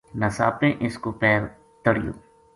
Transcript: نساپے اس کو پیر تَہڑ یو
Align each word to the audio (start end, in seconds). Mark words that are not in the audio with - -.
نساپے 0.19 0.69
اس 0.85 0.95
کو 1.03 1.09
پیر 1.19 1.39
تَہڑ 1.83 1.95
یو 2.03 2.13